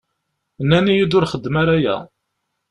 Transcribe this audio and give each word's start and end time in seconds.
Nnan-iyi-d 0.63 1.15
ur 1.17 1.27
xeddmeɣ 1.31 1.61
ara 1.61 1.73
aya. 1.77 1.95